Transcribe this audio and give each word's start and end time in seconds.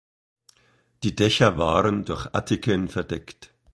Die 1.03 1.15
Dächer 1.15 1.59
waren 1.59 2.05
durch 2.05 2.25
Attiken 2.33 2.87
verdeckt. 2.87 3.53